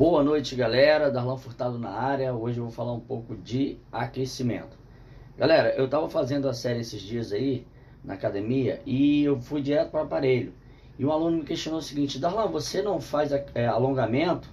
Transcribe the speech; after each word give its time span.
Boa 0.00 0.24
noite, 0.24 0.56
galera. 0.56 1.10
Darlan 1.10 1.36
Furtado 1.36 1.78
na 1.78 1.90
área. 1.90 2.32
Hoje 2.32 2.56
eu 2.56 2.64
vou 2.64 2.72
falar 2.72 2.94
um 2.94 3.00
pouco 3.00 3.36
de 3.36 3.76
aquecimento. 3.92 4.78
Galera, 5.36 5.74
eu 5.74 5.84
estava 5.84 6.08
fazendo 6.08 6.48
a 6.48 6.54
série 6.54 6.80
esses 6.80 7.02
dias 7.02 7.34
aí 7.34 7.66
na 8.02 8.14
academia 8.14 8.80
e 8.86 9.22
eu 9.24 9.38
fui 9.42 9.60
direto 9.60 9.90
para 9.90 10.00
o 10.00 10.04
aparelho. 10.04 10.54
E 10.98 11.04
um 11.04 11.12
aluno 11.12 11.36
me 11.36 11.44
questionou 11.44 11.80
o 11.80 11.82
seguinte: 11.82 12.18
Darlan, 12.18 12.46
você 12.46 12.80
não 12.80 12.98
faz 12.98 13.30
é, 13.30 13.66
alongamento? 13.66 14.48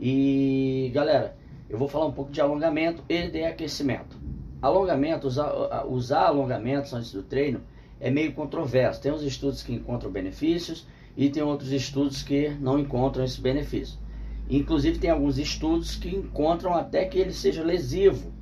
E 0.00 0.90
galera, 0.94 1.36
eu 1.68 1.76
vou 1.76 1.86
falar 1.86 2.06
um 2.06 2.12
pouco 2.12 2.32
de 2.32 2.40
alongamento 2.40 3.04
e 3.06 3.28
de 3.28 3.44
aquecimento. 3.44 4.16
Alongamento, 4.62 5.26
usar, 5.26 5.84
usar 5.86 6.28
alongamentos 6.28 6.94
antes 6.94 7.12
do 7.12 7.22
treino 7.22 7.60
é 8.00 8.10
meio 8.10 8.32
controverso. 8.32 9.02
Tem 9.02 9.12
uns 9.12 9.24
estudos 9.24 9.62
que 9.62 9.74
encontram 9.74 10.10
benefícios 10.10 10.86
e 11.14 11.28
tem 11.28 11.42
outros 11.42 11.70
estudos 11.70 12.22
que 12.22 12.48
não 12.58 12.78
encontram 12.78 13.26
esse 13.26 13.42
benefício. 13.42 14.02
Inclusive 14.48 14.98
tem 14.98 15.10
alguns 15.10 15.38
estudos 15.38 15.96
que 15.96 16.14
encontram 16.14 16.74
até 16.74 17.04
que 17.04 17.18
ele 17.18 17.32
seja 17.32 17.62
lesivo 17.62 18.32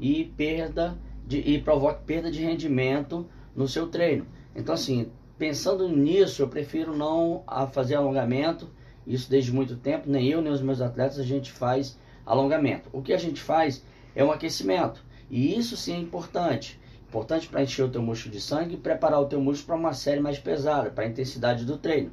e 0.00 0.24
perda 0.36 0.98
de, 1.26 1.38
e 1.38 1.60
provoque 1.60 2.04
perda 2.04 2.30
de 2.30 2.42
rendimento 2.42 3.26
no 3.54 3.68
seu 3.68 3.86
treino. 3.88 4.26
Então 4.54 4.74
assim, 4.74 5.10
pensando 5.38 5.88
nisso, 5.88 6.42
eu 6.42 6.48
prefiro 6.48 6.96
não 6.96 7.44
fazer 7.72 7.94
alongamento. 7.94 8.68
Isso 9.06 9.30
desde 9.30 9.52
muito 9.52 9.76
tempo, 9.76 10.10
nem 10.10 10.28
eu 10.28 10.40
nem 10.40 10.52
os 10.52 10.62
meus 10.62 10.80
atletas 10.80 11.18
a 11.18 11.24
gente 11.24 11.52
faz 11.52 11.98
alongamento. 12.24 12.88
O 12.92 13.02
que 13.02 13.12
a 13.12 13.18
gente 13.18 13.40
faz 13.40 13.84
é 14.14 14.24
um 14.24 14.32
aquecimento. 14.32 15.04
E 15.30 15.56
isso 15.56 15.76
sim 15.76 15.94
é 15.94 15.98
importante. 15.98 16.80
Importante 17.08 17.46
para 17.46 17.62
encher 17.62 17.84
o 17.84 17.88
teu 17.88 18.02
músculo 18.02 18.34
de 18.34 18.40
sangue 18.40 18.74
e 18.74 18.78
preparar 18.78 19.20
o 19.20 19.26
teu 19.26 19.40
músculo 19.40 19.66
para 19.66 19.76
uma 19.76 19.92
série 19.92 20.20
mais 20.20 20.38
pesada, 20.38 20.90
para 20.90 21.04
a 21.04 21.06
intensidade 21.06 21.64
do 21.64 21.78
treino. 21.78 22.10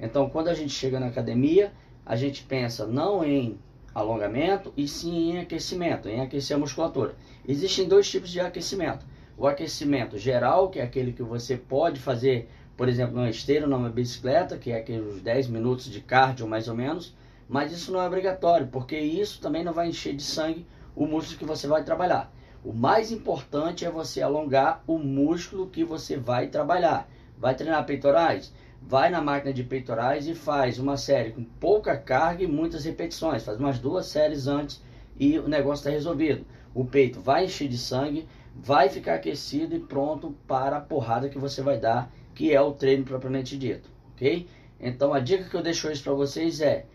Então, 0.00 0.28
quando 0.28 0.48
a 0.48 0.54
gente 0.54 0.72
chega 0.72 0.98
na 0.98 1.06
academia, 1.06 1.72
a 2.04 2.16
gente 2.16 2.42
pensa 2.42 2.86
não 2.86 3.24
em 3.24 3.58
alongamento 3.94 4.72
e 4.76 4.88
sim 4.88 5.32
em 5.32 5.38
aquecimento, 5.38 6.08
em 6.08 6.20
aquecer 6.20 6.56
a 6.56 6.60
musculatura. 6.60 7.14
Existem 7.46 7.86
dois 7.86 8.10
tipos 8.10 8.30
de 8.30 8.40
aquecimento. 8.40 9.04
O 9.36 9.46
aquecimento 9.46 10.18
geral, 10.18 10.70
que 10.70 10.78
é 10.78 10.82
aquele 10.82 11.12
que 11.12 11.22
você 11.22 11.56
pode 11.56 12.00
fazer, 12.00 12.48
por 12.76 12.88
exemplo, 12.88 13.16
numa 13.16 13.30
esteira 13.30 13.66
numa 13.66 13.88
bicicleta, 13.88 14.56
que 14.56 14.70
é 14.70 14.78
aqueles 14.78 15.20
10 15.20 15.48
minutos 15.48 15.86
de 15.86 16.00
cardio 16.00 16.46
mais 16.46 16.68
ou 16.68 16.74
menos, 16.74 17.14
mas 17.48 17.72
isso 17.72 17.92
não 17.92 18.00
é 18.00 18.06
obrigatório, 18.06 18.68
porque 18.68 18.98
isso 18.98 19.40
também 19.40 19.64
não 19.64 19.72
vai 19.72 19.88
encher 19.88 20.14
de 20.14 20.22
sangue 20.22 20.66
o 20.94 21.06
músculo 21.06 21.38
que 21.38 21.44
você 21.44 21.66
vai 21.66 21.84
trabalhar. 21.84 22.32
O 22.64 22.72
mais 22.72 23.10
importante 23.10 23.84
é 23.84 23.90
você 23.90 24.22
alongar 24.22 24.82
o 24.86 24.96
músculo 24.96 25.66
que 25.66 25.82
você 25.82 26.16
vai 26.16 26.46
trabalhar. 26.46 27.08
Vai 27.36 27.56
treinar 27.56 27.84
peitorais? 27.84 28.52
Vai 28.86 29.10
na 29.10 29.20
máquina 29.20 29.52
de 29.52 29.64
peitorais 29.64 30.26
e 30.26 30.34
faz 30.34 30.78
uma 30.78 30.96
série 30.96 31.32
com 31.32 31.44
pouca 31.44 31.96
carga 31.96 32.44
e 32.44 32.46
muitas 32.46 32.84
repetições. 32.84 33.42
Faz 33.42 33.58
umas 33.58 33.78
duas 33.78 34.06
séries 34.06 34.46
antes 34.46 34.82
e 35.18 35.38
o 35.38 35.48
negócio 35.48 35.82
está 35.82 35.90
resolvido. 35.90 36.44
O 36.74 36.84
peito 36.84 37.20
vai 37.20 37.44
encher 37.44 37.68
de 37.68 37.78
sangue, 37.78 38.26
vai 38.54 38.88
ficar 38.88 39.14
aquecido 39.14 39.74
e 39.74 39.80
pronto 39.80 40.34
para 40.46 40.76
a 40.76 40.80
porrada 40.80 41.28
que 41.28 41.38
você 41.38 41.62
vai 41.62 41.78
dar, 41.78 42.12
que 42.34 42.52
é 42.52 42.60
o 42.60 42.72
treino 42.72 43.04
propriamente 43.04 43.56
dito, 43.56 43.90
ok? 44.14 44.46
Então 44.80 45.12
a 45.14 45.20
dica 45.20 45.44
que 45.44 45.54
eu 45.54 45.62
deixo 45.62 45.88
hoje 45.88 46.02
para 46.02 46.12
vocês 46.12 46.60
é 46.60 46.86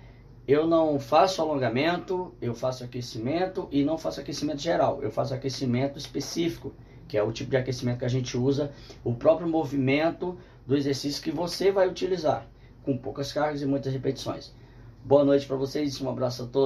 eu 0.47 0.65
não 0.65 0.97
faço 0.97 1.41
alongamento, 1.41 2.33
eu 2.41 2.55
faço 2.55 2.83
aquecimento 2.83 3.67
e 3.69 3.83
não 3.83 3.97
faço 3.97 4.21
aquecimento 4.21 4.61
geral. 4.61 5.03
Eu 5.03 5.11
faço 5.11 5.33
aquecimento 5.33 5.97
específico, 5.99 6.73
que 7.07 7.17
é 7.17 7.23
o 7.23 7.31
tipo 7.31 7.51
de 7.51 7.57
aquecimento 7.57 7.99
que 7.99 8.05
a 8.05 8.09
gente 8.09 8.37
usa, 8.37 8.71
o 9.03 9.13
próprio 9.13 9.47
movimento 9.47 10.37
do 10.65 10.75
exercício 10.75 11.23
que 11.23 11.31
você 11.31 11.71
vai 11.71 11.87
utilizar, 11.87 12.45
com 12.83 12.97
poucas 12.97 13.31
cargas 13.31 13.61
e 13.61 13.65
muitas 13.65 13.93
repetições. 13.93 14.53
Boa 15.03 15.23
noite 15.23 15.45
para 15.47 15.55
vocês, 15.55 16.01
um 16.01 16.09
abraço 16.09 16.43
a 16.43 16.47
todos. 16.47 16.55